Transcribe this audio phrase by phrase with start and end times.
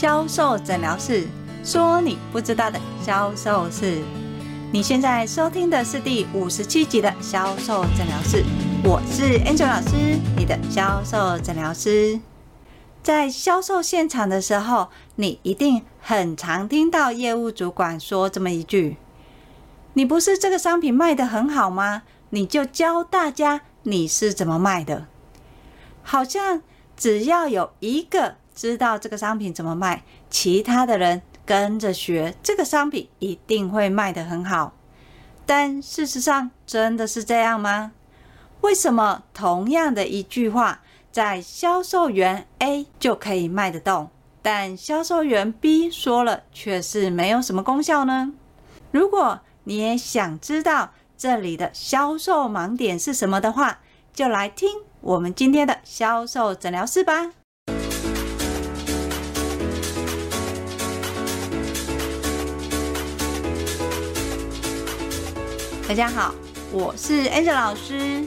[0.00, 1.26] 销售诊疗室，
[1.64, 4.00] 说你不知道的销售事。
[4.70, 8.44] 你现在收听的是第五十七集的销售诊疗室，
[8.84, 12.20] 我是 Angel 老师，你的销售诊疗师。
[13.02, 18.98] 在销售现场的时候，你一定很常听到业务主管说这么一句
[19.94, 22.04] ：“你不是这个商品卖得很好吗？
[22.30, 25.08] 你就教大家你是怎么卖的。”
[26.04, 26.62] 好像
[26.96, 34.72] 只要有一个知道这个商品怎么卖，其他的人跟着学，这个商品一定会卖得很好。
[35.46, 37.92] 但事实上真的是这样吗？
[38.62, 40.80] 为什么同样的一句话，
[41.12, 44.10] 在销售员 A 就可以卖得动，
[44.42, 48.32] 但销售员 B 说了却是没有什么功效呢？
[48.90, 53.78] 如果你也想知道这里的销售盲点是什么的话，
[54.12, 54.68] 就来听
[55.00, 57.30] 我们今天的销售诊疗室吧。
[65.88, 66.34] 大家好，
[66.70, 68.22] 我是 Angel 老师，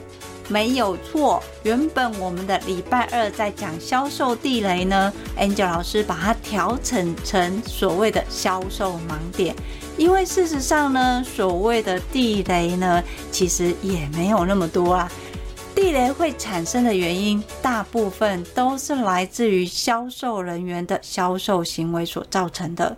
[0.48, 1.40] 没有错。
[1.62, 9.54] 原本我们的礼拜二在讲销售地雷呢，Angel 老师把它调整成所谓的销售盲点，
[9.96, 15.08] 因为事实上呢，所谓的地雷呢，其实也没有那么多啊。
[15.72, 22.96] 地雷会产生的原因，大部分都是来自于销售人员的销售行为所造成的。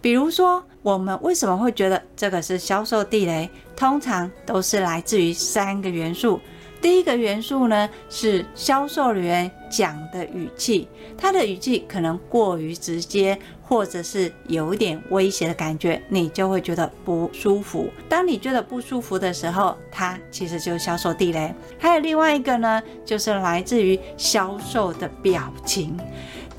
[0.00, 3.48] 比如说，我们为什么会觉得这个是销售地雷？
[3.76, 6.40] 通常都是来自于三个元素。
[6.80, 17.90] 第一个元素呢，是销售人员讲的语气，他的语气可能过于直接，或者是有点威胁的感觉，你就会觉得不舒服。
[18.08, 21.54] 当你觉得不舒服的时候，它其实就是销售地雷。
[21.78, 25.94] 还有另外一个呢，就是来自于销售的表情。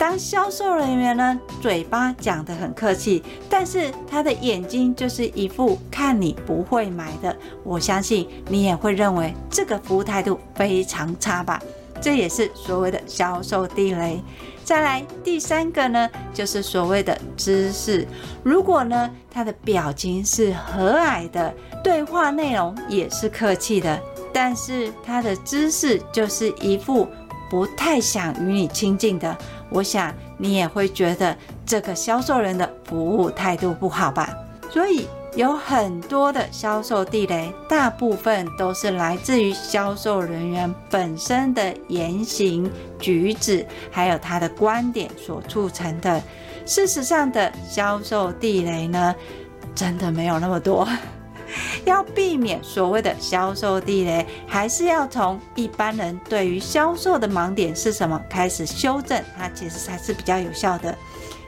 [0.02, 11.62] 当销售人员呢，嘴巴讲得很客气，但是他的眼睛就是一副看你不会买的，我相信你也会认为这个服务态度非常差吧？
[12.02, 14.20] 这也是所谓的销售地雷。
[14.64, 18.08] 再来第三个呢，就是所谓的姿势。
[18.42, 21.54] 如果呢，他的表情是和蔼的，
[21.84, 24.02] 对话内容也是客气的，
[24.34, 27.08] 但是他的姿势就是一副
[27.52, 29.38] 不太想与你亲近的。
[29.72, 34.30] 我想你也会觉得这个销售人的服务态度不好吧？
[34.70, 46.22] 所以有很多的销售地雷，大部分都是来自于销售人员本身的言行举止，还有他的观点所促成的。
[46.66, 49.16] 事实上的销售地雷呢，
[49.74, 50.88] 真的没有那么多。
[51.86, 60.98] 要避免所谓的销售地雷，还是要从一般人对于销售的盲点是什么开始修正，它其实才是比较有效的。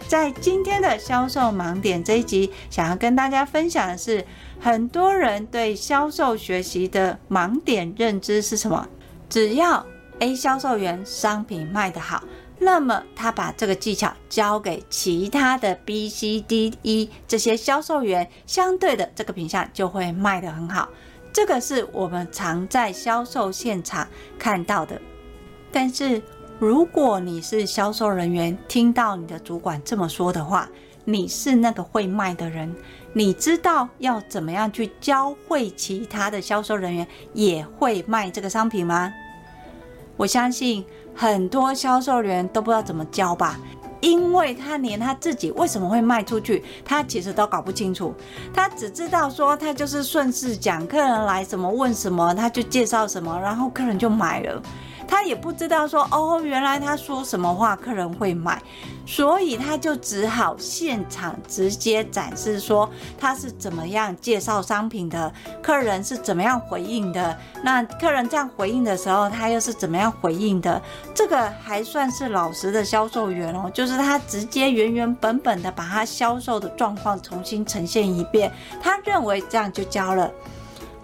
[0.08, 4.24] 在今天的销售盲点这一集，想要跟大家分享的是，
[4.60, 8.88] 很多人对销售学习的盲点认知是什么？
[9.30, 9.86] 只要
[10.20, 12.22] A 销售员商品卖得好。
[12.64, 20.88] 那么他把这个技巧交给其他的 B、C、D、E 这些销售员，相对的这个品项就会卖得很好。
[21.34, 24.08] 这个是我们常在销售现场
[24.40, 25.02] 看到的。
[25.74, 26.22] 但是
[26.58, 30.70] 如果你是销售人员，听到你的主管这么说的话，
[31.04, 32.74] 你是那个会卖的人，
[33.12, 39.12] 你知道要怎么样去教会其他的销售人员也会卖这个商品吗？
[40.16, 40.86] 我相信。
[41.16, 43.60] 很多销售员都不知道怎么教吧，
[44.02, 48.14] 因为他连他自己为什么会卖出去，他其实都搞不清楚。
[48.54, 54.62] 他只知道说，他就是顺势讲，客人来什么问什么，他就介绍什么，然后客人就买了。
[55.14, 58.60] 他也不知道说哦，原来他说什么话客人会买，
[59.06, 65.32] 所以他就只好现场直接展示说他是怎么样介绍商品的，
[65.62, 67.38] 客人是怎么样回应的。
[67.62, 70.82] 那客人这样回应的时候，他又是怎么样回应的？
[71.14, 78.52] 这个还算是老实的销售员哦，就是他直接原原本本的把他销售的状况重新呈现一遍，
[78.82, 80.32] 他认为这样就交了。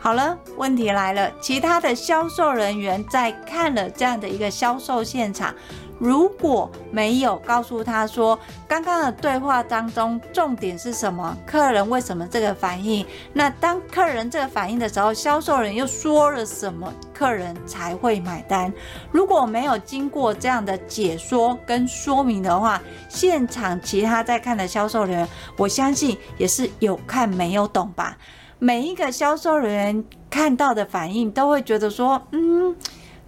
[0.01, 1.30] 好了，问题来了。
[1.42, 5.54] 其他的销售人员在看了这样的一个销售现场，
[6.00, 13.06] 如果没有告诉他说，刚刚的对话当中重点是什么，客人为什么这个反应？
[13.34, 18.72] 那当客人这个反应的时候，销售人又说了什么，客人才会买单？
[19.12, 28.18] 如果没有经过这样的解说跟说明的话，现场其他在看的销售人员，我相信也是有看没有懂吧。
[28.61, 32.75] 每一个销售人员看到的反应，都会觉得说：“嗯，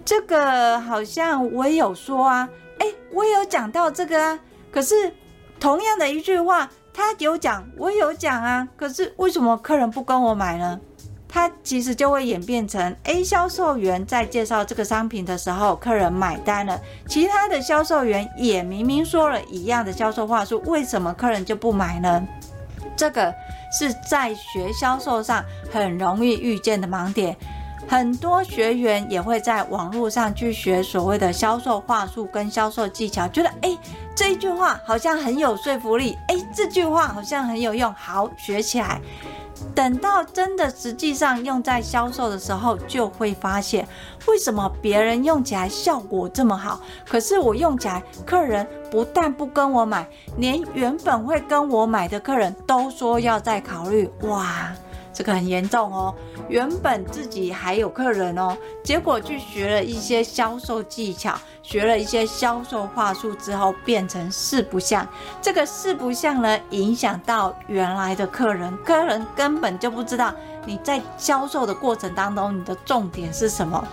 [0.03, 2.49] 这个好像我也有说啊，
[2.79, 4.37] 诶，我也有讲到这个啊。
[4.69, 5.13] 可是
[5.57, 10.77] 同样的一句话，他有讲，我有讲啊，可是为什么客人不跟我买呢？
[11.29, 16.77] 他其实就会演变成 A 销售员在介绍这个商品的时候，客人买单了，
[17.07, 22.27] 其他的销售员也明明说了一样的销售话术，为什么客人就不买呢？
[23.01, 23.33] 这个
[23.71, 25.43] 是在学销售上
[25.73, 27.35] 很容易遇见的盲点。
[27.89, 33.75] 很多学员也会在网络上去学所谓的销售话术跟销售技巧，觉得诶，
[34.15, 39.01] 这一句话好像很有说服力，诶，这句话好像很有用，好，学起来。
[39.73, 43.87] 等到真的实际上用在销售的时候，就会发现
[44.27, 54.71] 为什么别人用起来效果这么好，可是我用起来，客人不但不跟我买，连原本会跟我买的客人都说要再考虑，哇！
[55.13, 56.15] 这个很严重哦，
[56.47, 65.07] 原本自己还有客人哦，结果去学了一些销售技巧，学了一些销售话术之后，变成四不像。
[65.41, 70.33] 这个四不像呢，影响到原来的客人，客人根本就不知道
[70.65, 73.83] 你在销售的过程当中，你的重点是什么。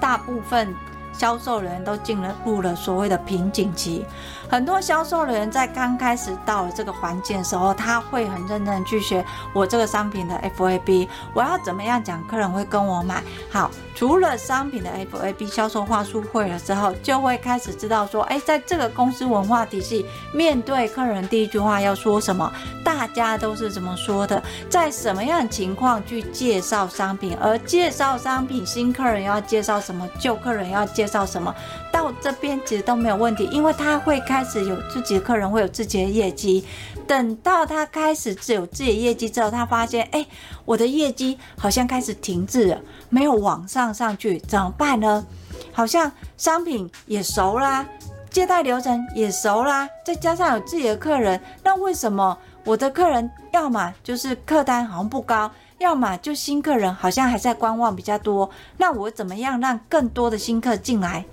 [0.00, 0.74] 大部分
[1.12, 4.04] 销售人都进了入了所谓的瓶颈期。
[4.48, 9.22] 很多销售人在刚开始到了这个环境的时候，他会很认真去学
[9.52, 13.22] 我这个商品的 FAB，我要怎么样讲，客人会跟我买。
[13.50, 13.70] 好，
[14.00, 22.50] 除了商品的 FAB 销售话术会了之后，就会开始知道说，哎，在这个公司文化体系，面对客人第一句话要说什么，
[22.82, 31.54] 大家都是怎么说的，在什么样的情况去介绍商品，而介绍商品，新客人要介绍什么，旧客人要介绍什么，
[31.92, 34.42] 到这边其实都没有问题，因为他会开。
[34.50, 36.64] 始有自己的客人会有自己的业绩，
[37.10, 40.24] 等到他开始只有自己业绩之后，他发现，哎，
[40.64, 45.26] 我的业绩好像开始停滞了，没有往上上去，怎么办呢？
[45.72, 47.84] 好像商品也熟啦，
[48.30, 58.48] 接待流程也熟啦，再加上有自己的客人，那为什么我的客人要么就是客单好像不高，要么就新客人好像还在观望比较多？
[58.76, 61.24] 那我怎么样让更多的新客进来？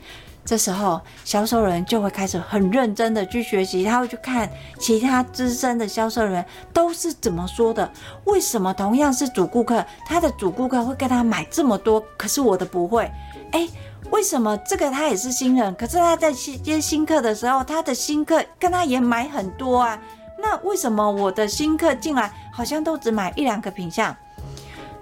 [0.48, 4.50] 这时候，销售人就会开始很认真的去学习，他会去看
[4.80, 7.92] 其他资深的销售人都是怎么说的。
[8.24, 13.12] 为什么同样是主顾客，他的主顾客会跟他买这么多，可是我的不会？
[13.52, 13.70] 诶，
[14.10, 20.00] 为什么这个他也是新人，可是他在接新客的时候，他的新客跟他也买很多啊？
[20.42, 24.16] 那为什么我的新客进来好像都只买一两个品项？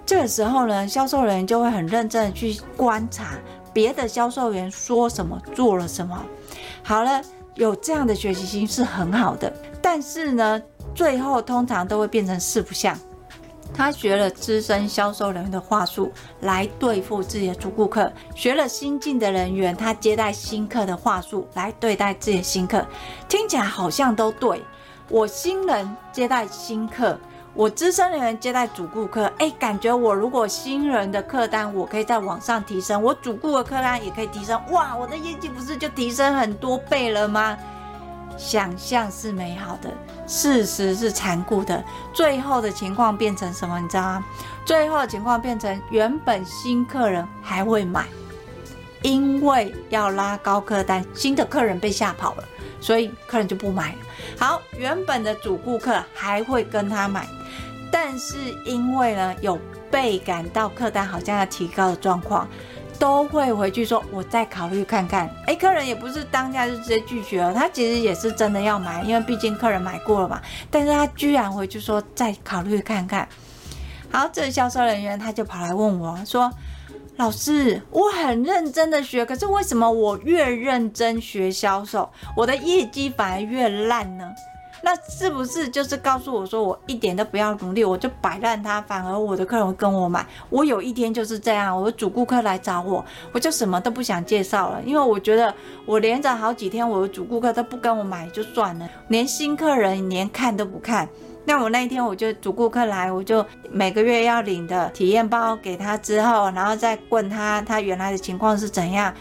[0.04, 3.26] 这个时候呢，销售人员就会很认真的去观察。
[3.76, 6.24] 别的销售员说什么，做了什么，
[6.82, 7.20] 好了，
[7.56, 9.52] 有这样的学习心是很好的。
[9.82, 10.62] 但是呢，
[10.94, 12.98] 最后通常都会变成四不像。
[13.74, 22.82] 他学了资深销售人员的话术来对付自己的主顾客，学了新进的人员他接待新客的话术来对待自己的新客，
[23.28, 24.62] 听起来好像都对。
[25.10, 27.20] 我新人接待新客。
[27.56, 37.56] 我资深人员接待主顾客，哎，感觉我如果新人的客单，我可以在网上提升，我主顾的客单也可以提升，哇，我的业绩不是就提升很多倍了吗？
[38.36, 39.90] 想象是美好的，
[40.26, 41.82] 事实是残酷的，
[42.12, 43.80] 最后的情况变成什么？
[43.80, 44.24] 你知道吗？
[44.66, 48.04] 最后的情况变成原本新客人还会买，
[49.00, 52.44] 因为要拉高客单，新的客人被吓跑了，
[52.82, 53.98] 所以客人就不买了。
[54.38, 57.26] 好，原本的主顾客还会跟他买。
[57.90, 59.58] 但是因为呢，有
[59.90, 62.48] 被感到客单好像要提高的状况，
[62.98, 70.40] 都会回去说：“我再考虑看看。”哎，客人也不是当下就直接拒绝了，他其实也是真的要买，因为毕竟客人买过了嘛。
[70.70, 73.28] 但是他居然回去说：“再考虑看看。”
[74.10, 76.50] 好，这个销售人员他就跑来问我说
[77.16, 84.32] ：“老师，我很认真的学，可是为什么我越认真学销售，我的业绩反而越烂呢？”
[84.86, 90.24] 那是不是就是告诉我说，我一点都不要努力，我就摆烂他，反而我的客人跟我买？
[90.48, 95.52] 我有一天就是这样，我的主顾客来找我，我就什么都不想介绍了，因为我觉得
[95.86, 101.08] 我连着好几天，我的主顾客都不跟我买就算了，连新客人连看都不看。
[101.44, 109.12] 那我那一天我就主顾客来，我就每个月要领的体验包给他之后，然后再问他他原来的情况是怎样。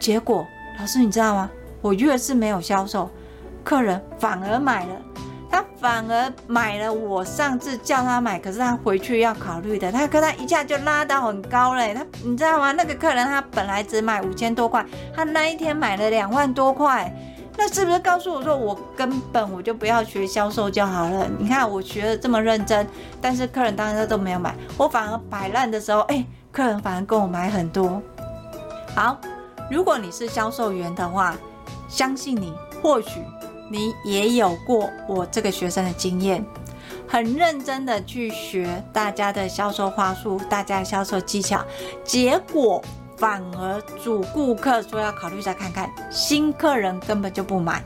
[0.00, 0.44] 结果
[0.80, 1.48] 老师你知道吗？
[1.80, 3.08] 我越是没有销售，
[3.62, 4.96] 客人反而买了。
[5.52, 11.92] 他反而买了我上次叫他买，可是他回去要考虑的，他可他一下就拉到很高嘞。
[11.92, 12.72] 他你知道吗？
[12.72, 17.14] 那个客人他本来只买五千多块，他那一天买了两万多块，
[17.58, 21.28] 那是不是告诉我说我根本我就不要学销售就好了？
[21.38, 22.86] 你看我学的这么认真，
[23.20, 28.00] 但是客人当时都没有买，我反而摆烂的时候，哎，客人反而跟我买很多。
[28.94, 29.18] 好，
[29.70, 31.36] 如果你是销售员的话，
[31.90, 33.20] 相信你或许。
[33.70, 36.44] 你也有过我这个学生的经验，
[37.08, 41.64] 很认真的去学大家的销售话术，大家的销售技巧，
[42.04, 42.82] 结果
[43.16, 47.82] 反而主顾客说要考虑再看看，新客人根本就不买，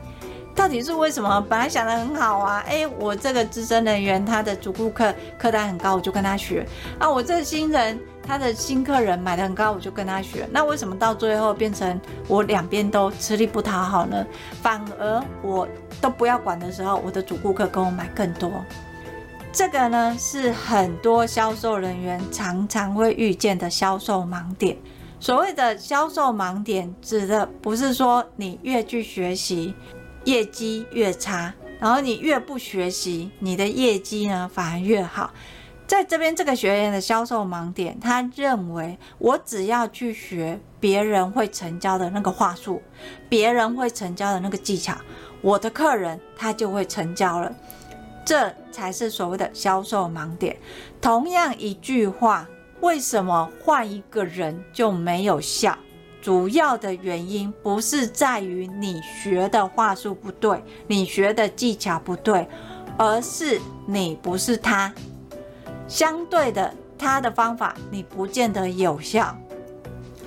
[0.53, 1.45] 到底是为什么？
[1.49, 6.67] 本来想得很好啊，哎，我这个资深人员他的主顾客客单很高，我就跟他学
[6.99, 7.99] 啊，我这个新人。
[8.27, 10.47] 他的新客人买得很高，我就跟他学。
[10.51, 14.25] 那为什么到最后变成我两边都吃力不讨好呢？
[14.61, 15.65] 反而我
[16.01, 18.51] 都不要管的时候，我的主顾客跟我买更多。
[19.53, 24.77] 这个呢是很多销售人员常常会遇见的销售盲点。
[25.19, 29.73] 所谓的销售盲点，指的不是说你越去学习，
[30.25, 35.31] 业绩越差，然后你越不学习，你的业绩呢反而越好。
[35.87, 42.81] 在这边，这个学员的销售盲点，他认为我只要去学别人会成交的那个话术，
[43.29, 44.93] 别人会成交的那个技巧，
[45.41, 47.49] 我的客人他就会成交了。
[48.25, 50.57] 这才是所谓的销售盲点。
[50.99, 52.45] 同样一句话，
[52.81, 55.77] 为什么换一个人就没有效？
[56.21, 62.45] 主要的原因不是在于你学的话术不对，你学的技巧不对，
[62.97, 64.93] 而是你不是他。
[65.87, 69.35] 相对的，他的方法你不见得有效。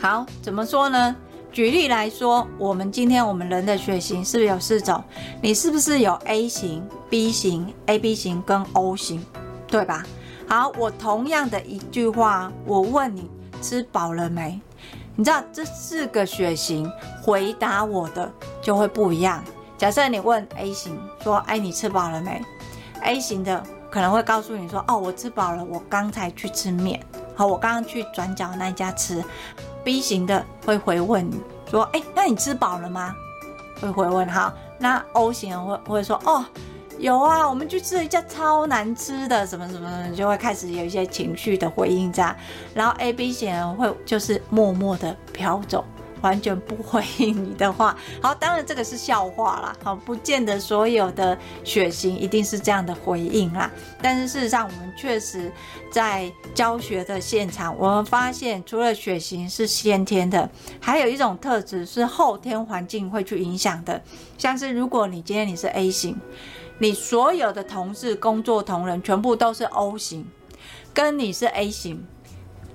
[0.00, 1.14] 好，怎么说呢？
[1.52, 5.02] 举例来说，我们今天我们人的血型是不是有四种？
[5.42, 9.24] 你是不是有 A 型、B 型、AB 型跟 O 型，
[9.66, 10.04] 对吧？
[10.48, 13.28] 好，我同样的一句话，我问你
[13.60, 14.60] 吃饱了没？
[15.16, 16.90] 你知道这四个血型
[17.20, 19.44] 回答我的就会不一样。
[19.76, 22.40] 假设你问 A 型说：“哎，你吃饱了没
[23.02, 23.62] ？”A 型的。
[23.90, 27.00] 可能会告诉你说：“哦，我吃饱了，我刚才去吃面。
[27.34, 29.22] 好，我刚刚去转角那一家吃。
[29.82, 33.14] ”B 型的会回问你说：“哎，那你吃饱了吗？”
[33.80, 34.26] 会回问。
[34.28, 36.44] 哈，那 O 型会会说：“哦，
[36.98, 42.36] 有啊，我们去吃了一家超难吃的，什么什么什么，就会开始有一些情绪的回应这样。
[42.74, 45.84] 然后 A、B 型的会就是默默的飘走。”
[46.22, 53.70] 完全不回应你的话，好，当然这个是笑话啦，好，不见得所有的血型一定是这样的回应啦。
[54.02, 55.50] 但是事实上，我们确实
[55.90, 60.48] 在教学的现场，我们发现除了血型是先天的，
[60.80, 64.02] 还有一种特质是后天环境会去影响的。
[64.36, 66.16] 像是如果你今天你是 A 型，
[66.78, 70.26] 你所有的同事、工作同仁全部都是 O 型，
[70.92, 72.06] 跟你是 A 型。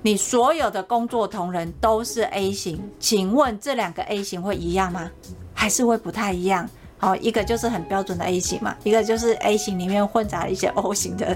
[0.05, 5.09] 你所有的工作同仁都是 A 型，请问这两个 A 型会一样吗？
[5.51, 6.69] 还是会不太一样？
[6.99, 11.35] 好，一个就是很标准的 A 型嘛，一个就是 A 型里面混杂了一些 O 型的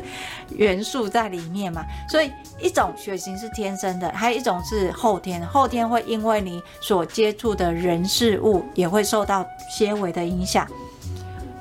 [0.56, 1.84] 元素在里面嘛。
[2.08, 10.68] 所以一种血型是天生的，还有一种是后天，后天会因为你所接触的人事物也会受到些微的影响。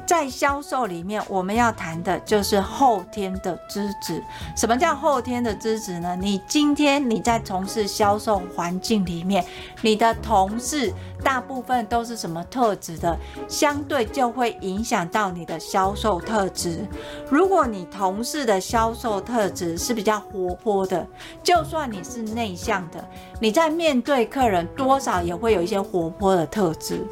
[0.08, 4.24] 在销售里面，我们要谈的就是后天的资质。
[4.56, 6.16] 什么叫后天的资质呢？
[6.18, 9.44] 你今天你在从事销售环境里面，
[9.82, 10.92] 你的同事
[11.22, 13.16] 大部分都是什么特质的？
[13.48, 16.86] 相对就会影响到你的销售特质。
[17.30, 21.06] 如果你同事的销售特质是比较活泼的，
[21.42, 23.04] 就算你是内向的，
[23.40, 27.04] 你在面对客人多少也会有一些活泼的特质。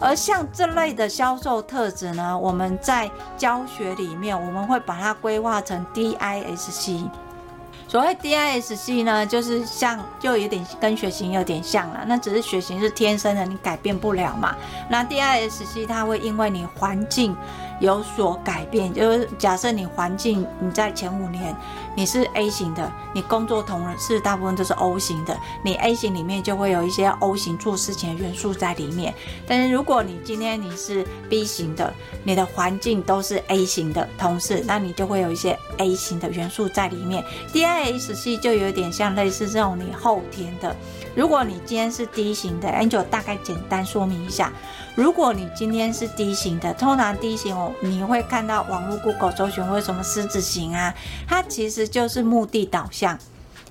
[0.00, 7.08] 而像这类的销售特质呢，我们在教学里面，我们会把它规划成 DISC。
[7.94, 14.56] 所谓 DISC 呢，就是像就有点跟血型有点像了，那只是血型是天生的，你改变不了嘛。
[14.90, 17.36] 那 DISC 它会因为你环境。
[17.80, 21.54] 有所改变，就是假设你环境你在前五年
[21.96, 29.14] 你是 A 型的，你工作同事大部分都是 O 型的，你 A 型里面就会有一些 O 型做事情的元素在里面。
[29.46, 37.24] 但是如果你今天你是 B 型的，你的环境都是 A 型的同事，那你就会有一些 A 型的元素在里面。
[37.52, 40.74] DISC 就有点像类似这种你后天的。
[41.14, 44.52] 如果你今天是 D 型的，Angel 大概简单说明一下。
[44.94, 50.94] 如果你今天是 D 型的，通常 D 型哦，你会看到网络 Google 搜寻为什么狮子型啊？
[51.26, 53.18] 它其实就是目的导向。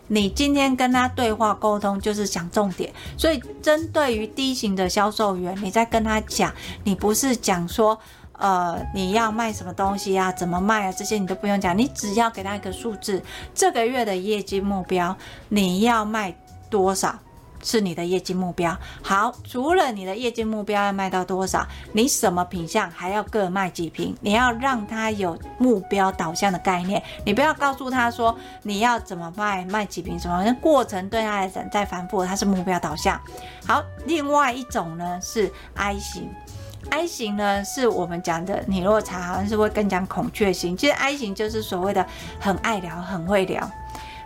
[0.07, 6.53] 你今天跟他对话沟通就是讲重点，所以针对于 D 型的销售员，你在跟他讲，
[6.83, 7.97] 你不是讲说，
[8.33, 13.23] 呃，你要卖什么东西啊，怎么卖啊，这些你都不用讲，你只要给他一个数字，
[13.55, 15.15] 这个月的业绩目标，
[15.47, 16.35] 你要卖
[16.69, 17.17] 多少？
[17.63, 18.77] 是你的业绩目标。
[19.01, 24.15] 好，除了你的业绩目标要卖到多少，你什么品相还要各卖几瓶？
[24.21, 27.01] 你要让他有目标导向的概念。
[27.25, 33.19] 你不要告诉他说你要怎么卖，卖几瓶什么，那过程对他来讲再繁复，他是目标导向。
[33.65, 36.29] 好，另外一种呢是 I 型
[36.89, 40.75] I 型呢，是我们讲的，你如果查好像是会更讲孔雀型。
[40.75, 42.05] 其实 I 型就是所谓的
[42.41, 43.71] 很爱聊、很会聊。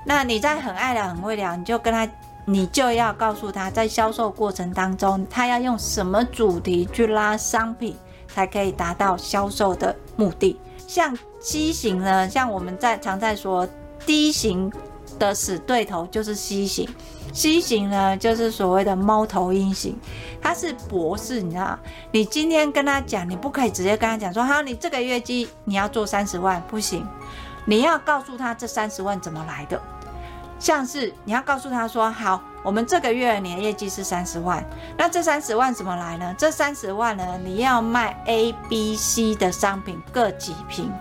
[0.03, 2.08] 那你在很爱聊、很会聊，你就跟他，
[2.50, 7.94] 你就要告诉他，在销售过程当中，他要用什么主题去拉商品，
[8.34, 10.58] 才可以达到销售的目的。
[10.88, 13.68] 像 C 型呢，像我们在常在说
[14.06, 14.72] D 型
[15.20, 16.88] 的死对头就是 C 型。
[17.34, 20.00] C 型呢，就是所谓的猫头鹰型，
[20.42, 21.77] 他是博士，你知道？
[22.12, 27.06] 你今天跟他讲，你不可以直接跟他讲说，好，你这个月绩你要做三十万，不行，
[27.66, 29.77] 你要告诉他这三十万怎么来的。
[30.59, 34.63] 像是你要告诉他说，好，我们这个月你的业绩是三十万，
[34.97, 36.33] 那这三十万怎么来呢？
[36.37, 40.91] 这三十万呢，你要卖 A、B、C 的商品各几瓶？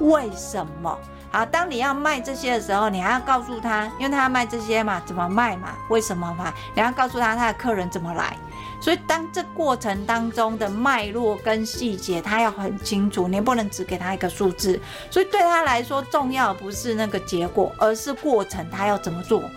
[0.00, 0.98] 为什么？
[1.30, 6.52] 好，当你要卖这些的时候，你还要告诉他，因为他要卖这些嘛，怎么卖嘛，为什么嘛？
[6.74, 8.36] 你要告诉他他的客人怎么来。
[8.82, 14.78] 所以当这过程当中的脉络跟细节，他要很清楚，你不能只给他一个数字。
[15.08, 19.48] 所以对他来说，重要不是那个结果，而是过程，他要怎么做。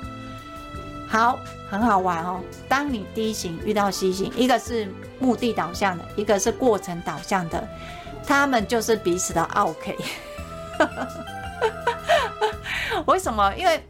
[1.07, 1.39] 好，
[1.71, 2.39] 很好玩哦。
[2.69, 7.67] 当你 D 型遇到 C 型，一个是目的导向的，一个是过程导向的，
[8.27, 9.97] 他们就是彼此的 OK。
[13.07, 13.51] 为什么？
[13.55, 13.83] 因为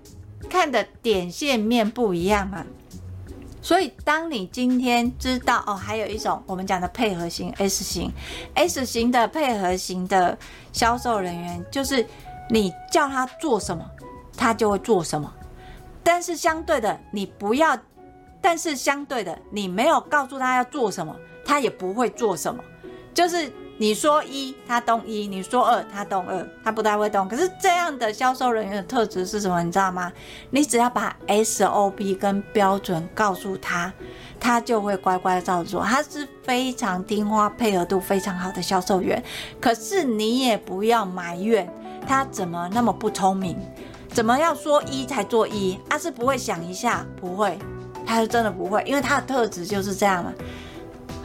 [0.50, 2.66] 看的点线面不一样嘛。
[3.66, 8.12] 所以当你今天知道哦，还有一种我们讲的配合型 S 型
[8.54, 10.38] ，S 型的配合型的
[10.72, 12.06] 销售人员，就是
[12.48, 13.84] 你叫他做什么，
[14.38, 15.34] 他就会做什么。
[16.04, 17.76] 但是相对的，你不要，
[18.40, 22.64] 但是相对的，你没有告诉他要做什么，他也不会做什么，
[23.16, 23.52] 就是。
[23.78, 27.28] 你说一，他动一；你说二，他动二，他不太会动。
[27.28, 29.62] 可是这样的销售人员的特质是什么？
[29.62, 30.10] 你知道吗？
[30.50, 33.92] 你只要把 SOP 跟标准告诉他，
[34.40, 35.84] 他就会乖乖照做。
[35.84, 39.22] 他是非常听话、配合度非常好的销售员。
[39.60, 41.70] 可是你也不要埋怨
[42.08, 43.58] 他怎么那么不聪明，
[44.08, 45.78] 怎么要说一才做一？
[45.90, 47.60] 他是不会想一下，不会，
[48.06, 50.34] 他是真的不会，因为他的特质就是这样嘛。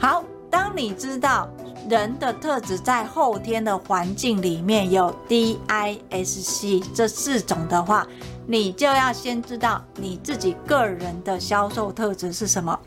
[0.01, 1.49] 好，当你知道。
[1.89, 8.07] 人的特质在后天的环境里面有 D、I、S、C 这四种的话，
[8.47, 12.79] 你就要先知道你自己个人的销售特质是什么。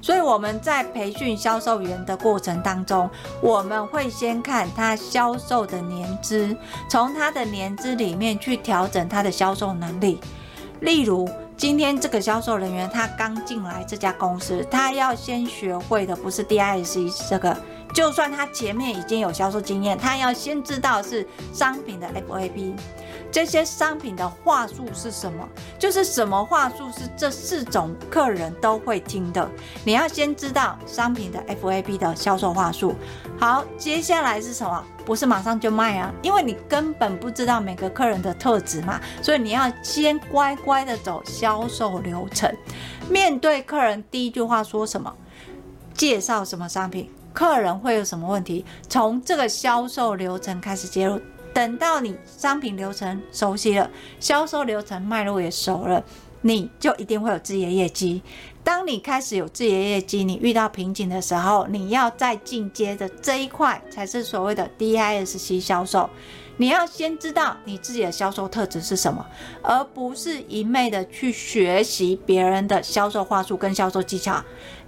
[0.00, 3.10] 所以我们在培训销售员的过程当中，
[3.42, 6.56] 我们会先看他销售的年资，
[6.88, 10.20] 从他的年资里面去调整他的销售能力。
[10.80, 17.56] 例如，今天这个销售人员他刚进来这家公司，他要先学会的不是 D、I、S、C 这个。
[17.96, 22.74] 就算他前面已经有销售经验，他要先知道是商品的 FAB，
[23.32, 25.48] 这些商品的话术是什么？
[25.78, 29.50] 就是什么话术是这四种客人都会听的。
[29.82, 32.94] 你要先知道商品的 FAB 的销售话术。
[33.40, 34.84] 好，接下来是什么？
[35.06, 42.54] 不是马上就卖啊，因为你根本不知道每个客人的特质嘛，所以你要先乖乖的走销售流程。
[43.08, 45.10] 面对客人，第一句话说什么？
[45.94, 47.10] 介绍什么商品？
[47.36, 48.64] 客人会有什么问题？
[48.88, 51.20] 从这个销售流程开始介入，
[51.52, 56.02] 等到你商品流程熟悉了，销售流程脉络也熟了，
[56.40, 58.22] 你就一定会有自己的业绩。
[58.64, 66.08] 当你开始有自己的业绩，你遇到瓶颈的时候，你要再进阶的这一块才是所谓的 DISC 销售。
[66.58, 69.26] 你要先知道你自己的销售特质是什么，
[69.62, 74.42] 而不是一昧的去学习别人的销售话术跟销售技巧。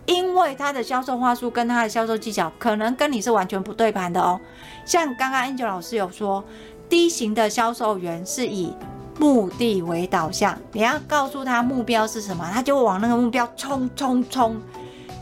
[0.08, 4.40] 因为他的销售话术跟他的销售技巧可能跟你是完全不对盘的哦。
[4.86, 6.42] 像刚刚 Angel 老师有说
[6.88, 8.72] ，D 型的销售员是以
[9.18, 14.58] 目的为导向，你要告诉他目标是什么，他就往那个目标冲冲冲。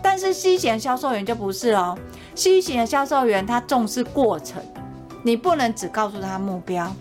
[0.00, 1.98] 但是 C 型销售员就不是哦
[2.36, 4.62] ，C 型的销售员他重视过程，
[5.24, 6.94] 你不能只告诉他目标。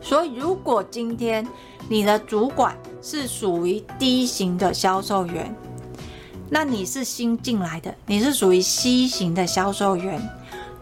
[0.00, 1.44] 所以如果今天
[1.88, 5.52] 你的主管是属于 D 型的销售员，
[6.54, 10.20] 那你是新进来的，你是属于 C 型的销售员，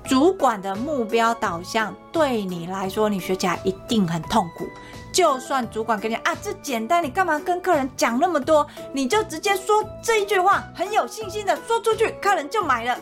[0.03, 4.67] 主管的目标导向对你来说，你学起来一定很痛苦。
[5.13, 8.67] 就算主管跟你啊，这简单，你干嘛跟客人讲那么多？
[8.93, 12.99] 你就直接说这一句话，很有信心的说出去，客人就买了。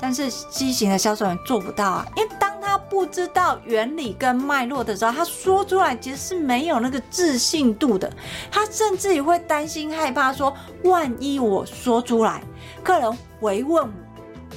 [0.00, 8.12] 但是 C 型的销售员做不到啊，因为当他不知道原理跟脉络的时候，他说出来其实是没有那个自信度的。
[8.50, 10.54] 他甚至也会担心害怕说，
[10.84, 12.42] 万一我说出来，
[12.82, 13.92] 客人回问我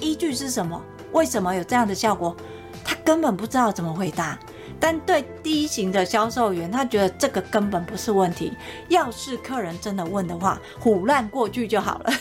[0.01, 2.35] 依据是什么，为什么有这样的效果，
[2.83, 4.37] 他根本不知道怎么回答。
[4.81, 8.53] 但对 D 型的销售员，他觉得这个根本不是问题。
[8.87, 12.13] 要是客人真的问的话，胡乱过去就好了。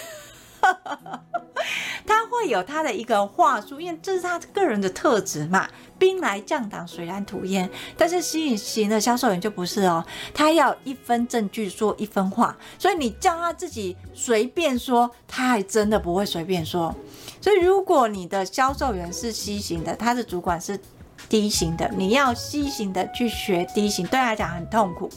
[2.07, 2.38] 他会。
[2.48, 5.68] 有他的一个话术，因为这是他个人的特质嘛。
[5.98, 7.68] 兵来将挡，水来土掩。
[7.94, 10.02] 但是吸引型的销售员就不是哦，
[10.33, 16.94] 他要一分证据说一分话，所以你叫他自己随便说，他还真的不会随便说。
[17.40, 20.78] 所以如果你的销售员是 C 型的，他的主管是
[21.28, 25.11] D 型的，你要 C 型的去学 D 型，对他来讲很痛苦，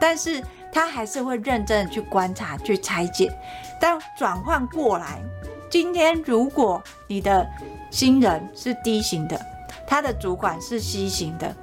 [0.00, 3.30] 但是他还是会认真去观察、去拆解。
[3.78, 5.22] 但转换过来，
[5.70, 7.46] 今天如果你的
[7.90, 9.38] 新人是 D 型的，
[9.86, 11.54] 他的主管是 C 型的。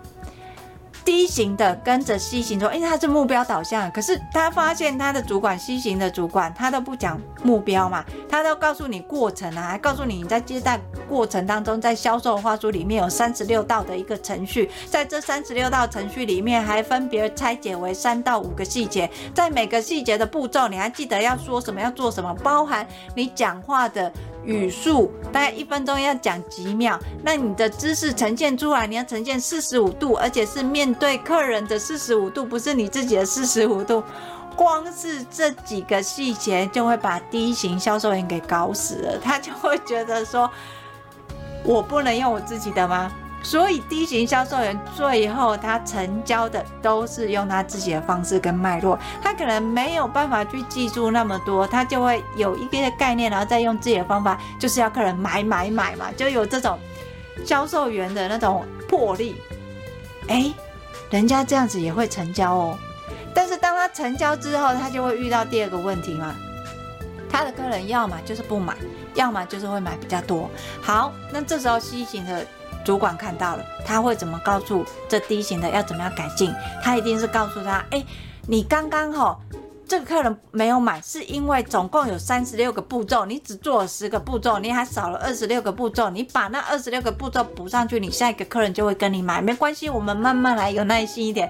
[1.09, 24.13] C 型的跟着 C 型说，因为他是目标导向，可是他发现他的主管 C 型的主管，他都不讲目标嘛，他都告诉你过程啊，还告诉你你在接待过程当中，在销售话术里面有三十六道的一个程序，在这三十六道程序里面还分别拆解为三到五个细节，在每个细节的步骤，你还记得要说什么，要做什么，包含你讲话的。
[24.43, 34.03] 语速大概一分钟要讲几秒，那你的姿势呈现出来，你要呈现四十五度，而且是面对客人的四十五度，不是你自己的四十五度。
[34.55, 40.49] 光是这几个细节就会把第一型销售员给搞死了，他就会觉得说，
[41.63, 43.09] 我不能用我自己的吗？
[43.41, 56.77] 所以 D 型销售员最后他成交的都是用他自己的方式跟脉络，他可能没有办法去记住那么多，他就会有一个概念，然后再用自己的方法，就是要客人买买买嘛，就有这种
[57.45, 59.41] 销售员的那种魄力。
[60.27, 60.53] 哎，
[61.09, 62.77] 人家这样子也会成交哦，
[63.33, 66.35] 但是当他成交之后，他就会遇到第二个问题嘛，
[67.31, 68.75] 他的客人要么就是不买，
[69.15, 70.49] 要么就是会买比较多。
[70.81, 72.45] 好，那这时候 C 型的。
[72.89, 76.51] 主管看到了，他会怎么告诉这 D 型的要怎么样改进？
[76.81, 78.03] 他一定是告诉他：哎、
[78.47, 79.39] 你刚刚吼
[79.87, 89.39] 这个客人没有买，是因为总共有三十六个步骤，你只做了十个步骤，你还少了二十六个步骤，你把那二十六个步骤补上去，你下一个客人就会跟你买。
[89.39, 91.47] 没关系，我们慢慢来，有耐心一点。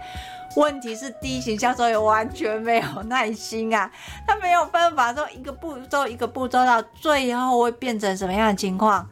[0.58, 3.90] 问题是 D 型销售员完全没有耐心啊，
[4.28, 9.08] 他没有办法说一个步骤一个步骤到最后会变成什么样的情况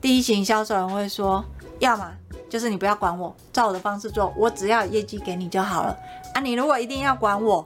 [0.00, 1.44] 第一型销售人会说
[1.80, 2.12] ：“要么
[2.48, 5.96] 就是你不要管我，照我的方式做，我只要业绩给你就好了
[6.34, 6.40] 啊！
[6.40, 7.64] 你如果一定要管我，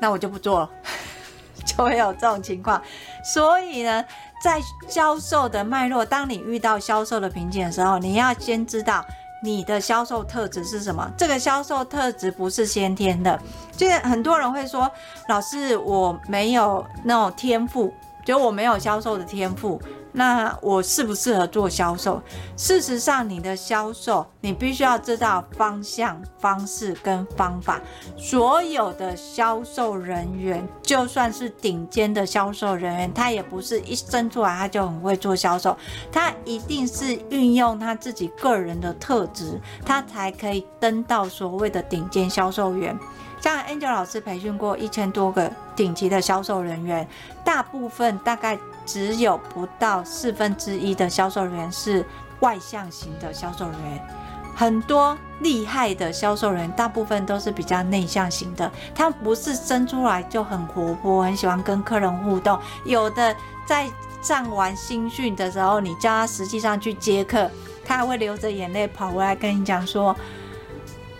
[0.00, 0.70] 那我就不做了，
[1.66, 2.80] 就会有这种情况。
[3.22, 4.02] 所以呢，
[4.42, 9.04] 在销售的脉络，当你遇到销售的瓶颈的时候，你要先知道
[9.42, 11.10] 你的销售特质是什么。
[11.18, 13.38] 这个销售特质不是先天的，
[13.76, 14.90] 就是很多人会说：
[15.28, 17.92] 老师，我没有那种天赋，
[18.24, 19.78] 就我没有销售的天赋。”
[20.16, 22.22] 那我适不适合做销售？
[22.56, 27.80] 事实上，你的销售，你必须要知道方向、方式跟方法。
[28.16, 35.76] 所有的销售人员，就算是顶尖的销售人员，他也不是一生出来他就很会做销售，
[36.12, 42.96] 他一定是运用他自己个人的特质，他才可以登到所谓的顶尖销售员。
[43.40, 47.06] 像 Angel 老师培训过一千多个顶级的销售人员，
[47.44, 52.04] 大部分大概只有不到四分之一的销售人员是
[52.40, 54.08] 外向型的销售人员，
[54.54, 63.34] 很多厉害的销售人员大部分都是比较内向型的，他不是生出来就很活泼，很喜欢跟客人互动，有的
[63.66, 63.90] 在
[64.22, 67.50] 上完新训的时候，你叫他实际上去接客，
[67.84, 70.14] 他还会流着眼泪跑回来跟你讲说。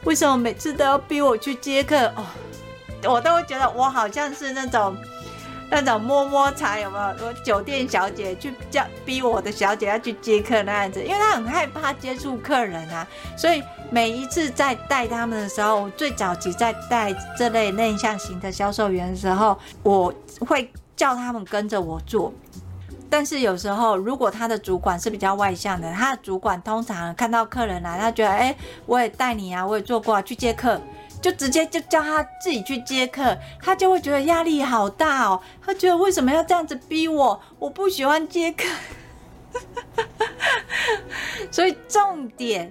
[0.04, 1.96] 为什么每次都要逼我去接客？
[2.08, 2.26] 哦，
[3.04, 4.94] 我都会觉得我好像是那种
[5.82, 7.26] 那种摸摸茶，有没有？
[7.26, 13.06] 我酒店小姐去叫逼我的小姐要去接客那样子，因为她很害怕接触客人啊。
[13.36, 22.32] 所以每一次在带他们的时候，我最早期在带这类内向型的销售员的时候，我会叫他们跟着我做。
[23.10, 28.54] 但是有时候，如果他的主管是比较外向的，他的主管通常看到客人来，他觉得，哎，
[28.86, 30.80] 我也带你啊，我也做过啊，去接客，
[31.24, 37.40] 就直接就叫他自己去接客，他就会觉得压力好大哦，他觉得为什么要这样子逼我？
[37.58, 38.68] 我不喜欢接客。
[41.50, 42.70] 所以重点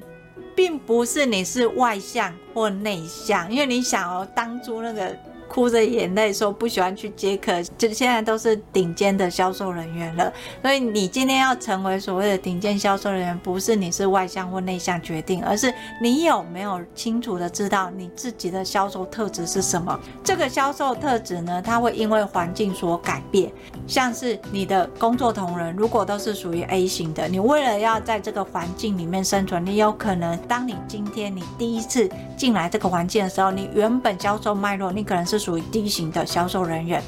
[0.55, 5.17] 并不是你是外向或内向，因为你想哦，当初那个。
[5.53, 10.33] 哭着眼泪说不喜欢去接客，就现在都是顶尖的销售人员了。
[10.63, 19.99] 所以你今天要成为所谓的顶尖销售人员，不是你是外向或内向决定，而是你有没有清楚的知道你自己的销售特质是什么。
[20.23, 23.51] 这个销售特质呢，它会因为环境所改变。
[23.85, 35.42] 像是你的工作同仁，如果都是属于 A 型的，你为了要在这个环境里面生存，你有可能当你今天你第一次进来这个环境的时候，你原本销售脉络，你可能是。
[35.43, 37.03] 属于 D 型的销售人员，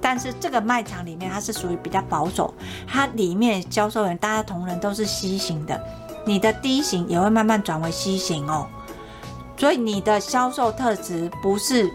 [0.00, 2.54] 但是这个卖场里面它是属于比较保守，
[2.86, 5.80] 它里面销售员大家同仁都是 C 型的，
[6.24, 8.66] 你的 D 型也会慢慢转为 C 型哦。
[9.56, 11.90] 所以你的销售特质不是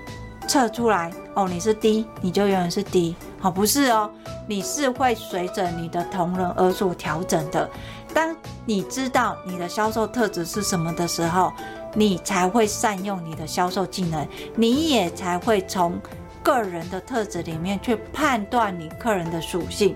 [0.48, 4.12] 测出来哦，你是 D，你就永远是 D，好，不是哦，
[4.48, 7.68] 你是会随着你的同仁而所调整的。
[8.14, 11.52] 当你知道你的销售特质是什么的时候，
[11.96, 16.00] 你才会善用你的销售技能，你也才会从
[16.44, 19.96] 个人的特质里面去判断你客人的属性。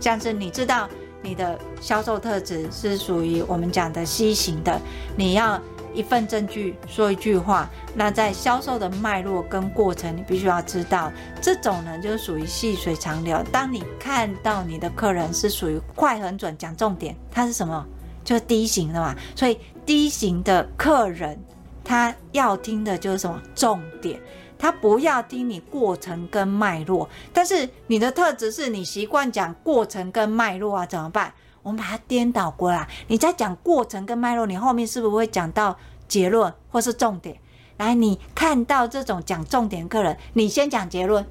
[0.00, 0.88] 像是你知道
[1.20, 4.80] 你的销售特质是属于我们讲的 C 型的，
[5.16, 5.60] 你要。
[5.92, 11.10] 一份证据说一句话，那在销售的脉络跟过程，你必须要知道，
[11.42, 13.42] 这种呢就是属于细水长流。
[13.50, 17.84] 当你看到你的客人是属于快很准讲重点，他是什么？
[18.24, 19.14] 就是 D 型的嘛。
[19.34, 21.38] 所以 D 型的客人，
[21.82, 24.20] 他要听的就是什么重点，
[24.58, 27.08] 他不要听你过程跟脉络。
[27.32, 31.32] 但是你的特质是你习惯讲过程跟脉络啊，怎么办？
[31.62, 35.76] 我们把它颠倒过来，你在讲过程跟脉络，你后面是不是会讲到
[36.08, 37.36] 结论或是重点？
[37.76, 41.26] 来，你看到这种讲重点客人，你先讲结论，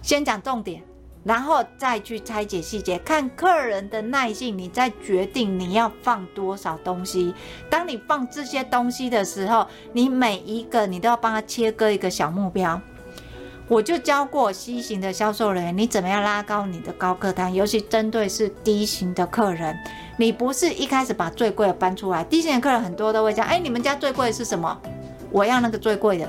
[0.00, 0.82] 先讲重点，
[1.24, 7.34] 然后再去拆解细节，看客人的耐性，你再决定你要放多少东西。
[7.68, 12.80] 当你放这些东西的时候，你每一个你都要帮他切割一个小目标。
[13.66, 19.74] 我就教过 C 型的销售人员，你怎么样拉高你的高客单，尤其针对是 D 型的客人，
[20.18, 22.22] 你不是一开始把最贵的搬出来。
[22.24, 24.78] D 型的客人很多都会讲，哎，你们家最贵的是什么？
[25.30, 26.28] 我要那个最贵的，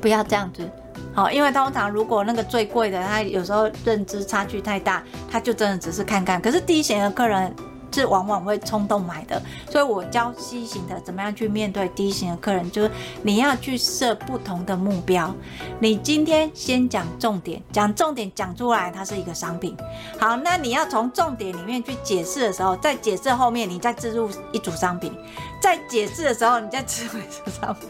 [0.00, 0.68] 不要这样子，
[1.16, 6.40] 好，因为通常如果那个最贵的，他有时候认知差距太大，他就真的只是看看。
[6.40, 7.52] 可是低型的客人。
[7.92, 12.90] 是往往会冲动买的，所以我教 C 型的怎么样去面对 D 型的客人，就是
[13.22, 15.34] 你要去设不同的目标。
[15.78, 19.74] 你今天先讲重点，讲重点讲出来，它是一个商品。
[20.18, 25.16] 好，那你要从重点里面去解释的时候，在解释后面你再置入一组商品，
[25.66, 27.88] 在解释的时候你再置入一组商品，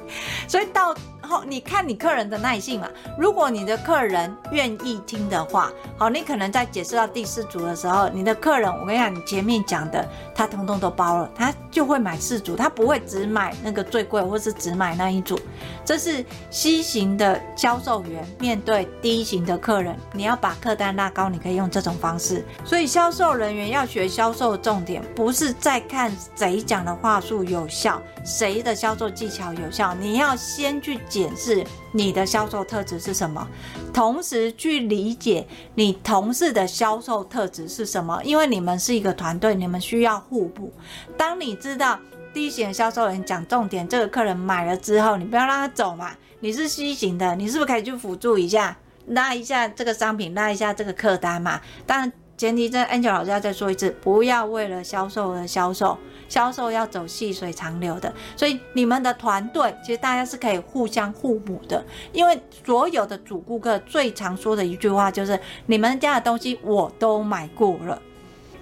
[0.49, 0.97] 所以到。
[1.29, 15.37] 后你看你客人的耐性嘛，如果你的客人愿意听的话，好，你可能在解释到第四组的时候，你的客人，我跟你讲，你前面讲的他通通都包了，他就会买四组，他不会只买那个最贵，或是只买那一组。
[15.85, 22.45] 这是 C 型的销售员面对 D 型的客人，你要把客单拉高，你可以用这种方式。
[22.65, 31.01] 所以销售人员要学销售重点，不是在看谁讲的话术有有效，谁的销售技巧有效，你要先去。
[31.09, 33.47] 检视你的销售特质是什么，
[33.93, 40.73] 同时去理解你同事的销售特质是什么，因为你们是一个团队，你们需要互补。
[41.17, 41.99] 当你知道
[42.35, 46.13] D 型销售人讲重点，这个客人买了之后，你不要让他走嘛。
[46.41, 48.77] 你是 C 型的，你是不是可以去辅助一下，
[49.07, 51.61] 拉一下这个商品，拉一下这个客单嘛？
[51.87, 55.97] 但，前提在 Angel 老师要再说一次，不要为了销售而销售。
[56.29, 68.01] 销售要走细水长流的，所以你们的团队其实大家是可以互相互补的，因为所有的主顾客最常说的一句话就是：你们家的东西我都买过了。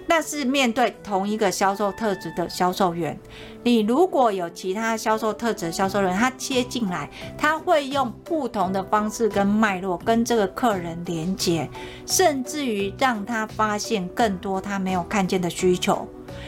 [0.07, 3.19] 那是面对同一个销售特质的销售员，
[3.63, 11.67] 你如果有其他销售特质的销售人员，他切进来，他会用不同的方式跟脉络跟这个客人连接，
[12.05, 16.07] 甚至于让他发现更多他没有看见的需求。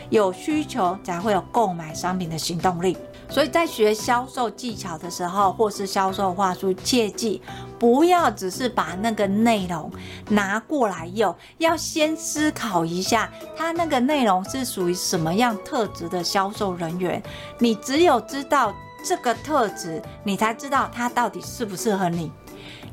[0.10, 2.98] 有需求才会有购买商品的行动力，
[3.30, 7.42] 所以在学销售技巧的时候，或是销售话术，切记
[7.78, 9.92] 不要只是把那个内容
[10.30, 17.22] 拿过来用，要先思考一下，他那个内容是属于什么样特质的销售人员。
[17.60, 22.32] 你只有知道这个特质，你才知道他到底适不适合你。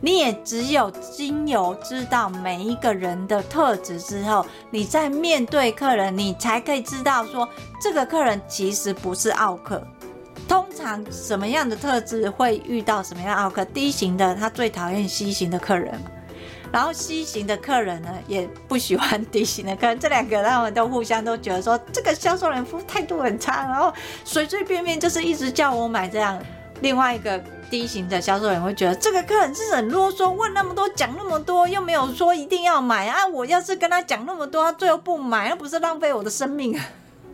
[0.05, 7.49] 你也只有精油知道每一个人的特质之后，你在面对客人，你才可以知道说
[7.81, 9.83] 这个客人其实不是奥客。
[10.47, 15.99] 通常什么样的特质会遇到什么样奥客？D 型的他最讨厌 C 型的客人，
[16.71, 19.99] 然后 C 型的客人呢也不喜欢 D 型的客人。
[19.99, 23.90] 这两个他们都互相都觉得说这个销售人服务态度很差，然后
[24.23, 26.38] 随随便便就是一直叫我买这样。
[26.80, 27.42] 另外一个。
[27.70, 33.26] D 型的销售员会觉得这个客人是很啰嗦，问那么多，讲那么多，又没有说一定要买啊！
[33.26, 36.84] 我要是跟他讲那么多，他最后不买，那不是浪费我的生命啊？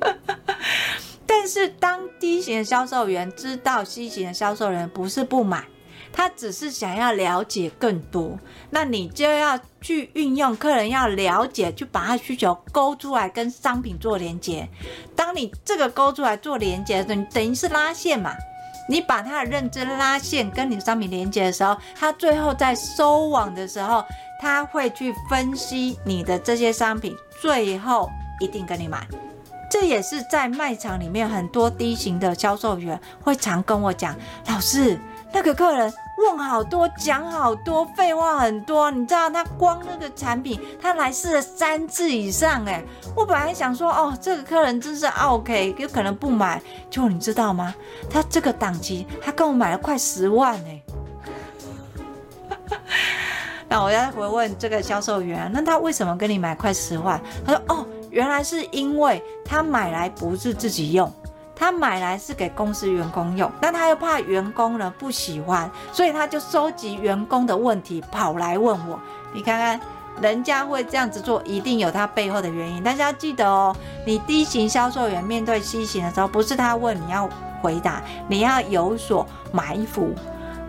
[1.27, 5.65] 但是当 D 型的销售员知道 C 型的销售人不是不买，
[6.11, 8.39] 他只是想要了解更多，
[8.71, 14.67] 那你就要去运用客人要了解，去把他需求勾出来，跟商品做连接。
[15.15, 18.33] 当你这个勾出来做连接，等等于是拉线嘛。
[18.89, 24.05] 你把他的认知拉线跟你的商品连接的时候，他最后在收网的时候，
[24.41, 29.07] 他会去分析你的这些商品，最后一定跟你买。
[29.71, 34.17] 这也是在卖场里面很多低型的销售员会常跟我讲，
[34.49, 34.99] 老师，
[35.33, 38.91] 那个客人问好多，讲好多，废话很多。
[38.91, 42.65] 你知道他光那个产品，他来试了三次以上。
[42.67, 42.83] 哎，
[43.17, 46.61] 我本来想说，哦，这个客人真是 OK，有可能不买。
[46.91, 47.75] 结果你知道吗？
[48.11, 50.83] 他这个档期，他跟我买了快十万哎。
[53.69, 57.21] 那我要回问这个销售员，那他为什么跟你买快十万？
[57.45, 57.87] 他说，哦。
[58.11, 61.09] 原来是因为他买来不是自己用，
[61.61, 68.99] 他买来是给公司员工用，但他又怕员工呢不喜欢，所以他就收集员工的问题跑来问我。
[69.35, 69.79] 你看看，
[70.23, 72.83] 人家会这样子做，一定有他背后的原因。
[72.83, 77.29] 大家记得哦，你 D 型销售员面对 C 型的时候，不是他问你要
[77.61, 80.15] 回答，你要有所埋伏，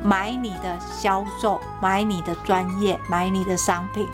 [0.03, 4.05] 买你的销售，买你的专业，买你的商品。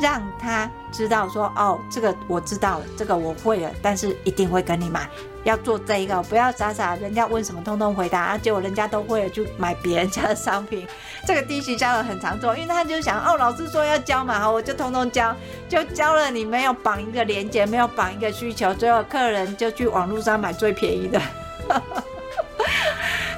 [0.00, 5.08] 让他知道说哦，这个我知道了，这个我会了，但是一定会跟你买。
[5.44, 10.88] 要做这一个，不要傻傻，人家问什么通通回答，啊，结果人家都会了，就买别人家的商品。
[11.26, 15.36] 这个 D 型销售很常做，因为他就想哦，老师说要教嘛，好，我就通通教，
[15.68, 16.30] 就教了。
[16.30, 21.20] 你没有绑一个连接，没有绑一个需求，最后客人就去网络上买最便宜的。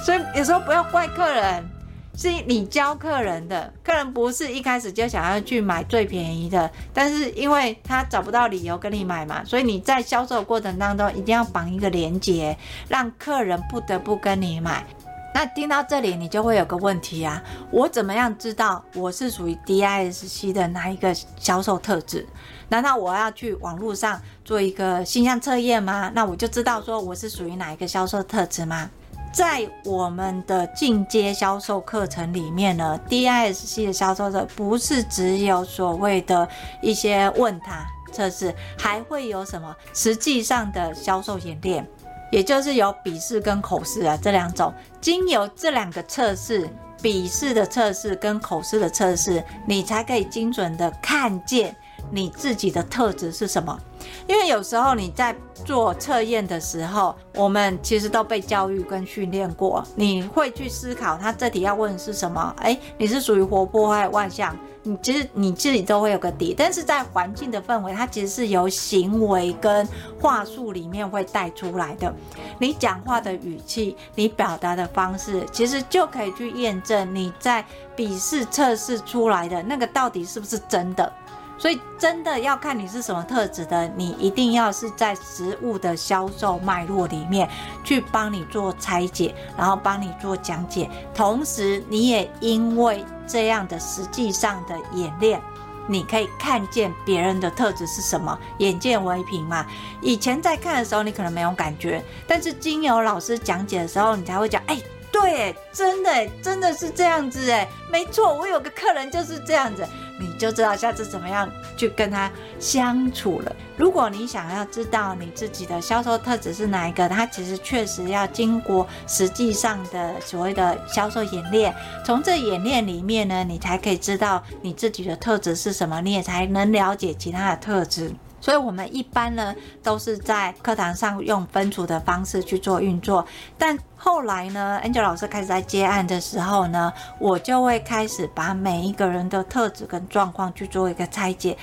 [0.00, 1.75] 所以有时候不要怪客人。
[2.16, 12.56] 是你教客人的，客人不是一开始就想要去买最便宜的，但是因为他找不到理由跟你买嘛，所以你在销售过程当中一定要绑一个连结，
[12.88, 14.86] 让客人不得不跟你买。
[15.34, 22.26] 那听到这里，你就会有个问题啊，我怎么样知道我是属于 DISC 的哪一个销售特质？
[22.70, 26.10] 难道我要去网络上做一个形象测验吗？
[26.14, 28.88] 那我就知道说我是属于哪一个销售特质吗？
[29.32, 36.48] 在我们的进阶销售课程里面呢，DISC 的销售者不是只有所谓的
[36.80, 41.86] 一些问答测试，还会有什么实际上的销售演练，
[42.32, 44.72] 也就是有笔试跟口试啊这两种。
[45.00, 46.68] 经由这两个测试，
[47.02, 51.76] 笔试的测试跟口试的测试，你才可以精准的看见
[52.10, 53.78] 你自己的特质是什么。
[54.26, 62.54] 因为有时候你在做测验的时候，我们其实都被教育跟训练过，你会去思考他这题要问的是什么？
[62.60, 64.56] 诶，你是属于活泼还是外向？
[64.82, 69.86] 你其实你自己都会有个底，但是在环境的氛围，它其实是由行为跟
[70.20, 72.14] 话术里面会带出来的。
[72.60, 77.64] 你讲话的语气，你表达的方式，其实就可以去验证你在
[77.96, 81.12] 笔试测试出来的那个到底是不是真的。
[81.58, 87.48] 所以真的要看你是什么特质的，你一定要是在实物的销售脉络里面
[87.82, 90.88] 去帮你做拆解，然后帮你做讲解。
[91.14, 95.40] 同时，你也因为这样的实际上的演练，
[95.86, 99.64] 你可以看见别人的特质是什么，眼见为凭嘛。
[100.02, 104.78] 以前在看的时候，你可能没有感觉，但是经由老师讲解的时候，你才会讲，哎，
[105.10, 109.86] 对，真的，真的是这样子，哎，没错，我有个客人就是这样子。
[110.18, 113.54] 你就知道下次怎么样去跟他相处了。
[113.76, 121.74] 如果你想要知道你自己的销售特质是哪一个，它其实确实要经过实际上的所谓的销售演练。
[122.04, 128.10] 从这演练里面呢，你才可以知道你自己的特质是什么，你也才能了解其他的特质。
[128.46, 133.26] 所以，我们一般呢都是在课堂上用分组的方式去做运作，
[133.58, 141.58] 但后来呢，Angel 老师开始在接案的时候呢，我就会开始把每一个人的特质跟状况去做一个拆解。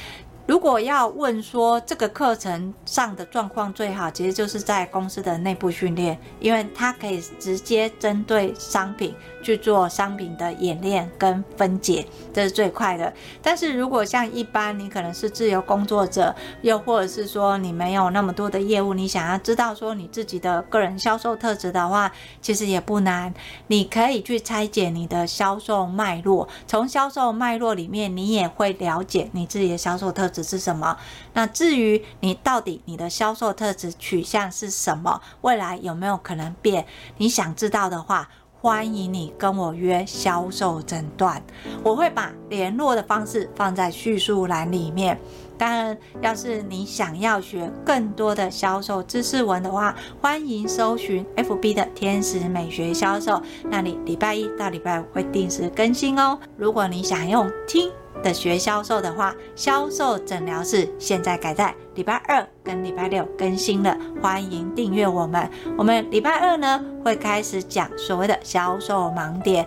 [0.46, 13.12] 如果要问说这个课程上的状况最好，其实就是在公司的内部训练，因为它可以直接针对商品去做商品的演练跟分解，这是最快的。
[13.42, 22.10] 但是如果像一般你可能是自由工作者，又或者是说你没有那么多的业务，你想要知道说你自己的个人销售特质的话，
[22.42, 23.34] 其实也不难。
[23.68, 30.42] 你可以去拆解你的销售脉络，从销售脉络里面，你也会了解你自己的销售特质。
[30.54, 30.96] 是什么？
[31.34, 35.20] 那至于你到底你的销售特质取向是什么？
[35.42, 36.86] 未来有没有可能变？
[37.18, 38.30] 你想知道的话，
[38.64, 41.44] 欢迎你跟我约销售诊断。
[41.84, 45.20] 我会把联络的方式放在叙述栏里面。
[45.58, 56.40] 当然，要是你想要学更多的销售知识文的话，欢迎搜寻 FB 的天使美学销售，那里礼拜一到礼拜五会定时更新哦。
[56.56, 57.92] 如果你想用听。
[58.22, 65.50] 的学销售的话，销售诊疗室现在改在礼拜二跟礼拜六更新了，欢迎订阅我们。
[65.78, 69.66] 我们礼拜二呢会开始讲所谓的销售盲点，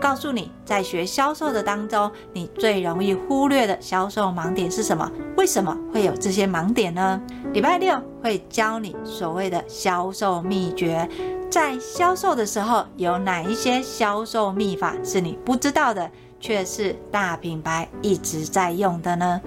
[0.00, 5.10] 告诉你在学销售的当中，你最容易忽略的销售盲点是什么？
[5.36, 7.20] 为什么会有这些盲点呢？
[7.52, 11.08] 礼拜六会教你所谓的销售秘诀，
[11.50, 16.10] 在销售的时候有哪一些销售秘法是你不知道的？
[16.42, 19.40] 却是大品牌一直在用的呢。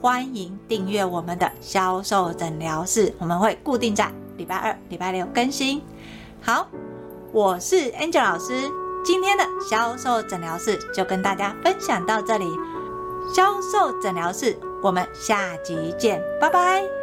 [0.00, 5.82] 欢迎订阅我们的销售诊疗室，我们会固定在礼拜二、礼拜六更新。
[6.40, 6.66] 好，
[7.32, 8.54] 我是 Angel 老师，
[9.04, 12.46] 今天的销售诊疗室就跟大家分享到这里。
[13.34, 17.01] 销售诊疗室，我们下集见，拜拜。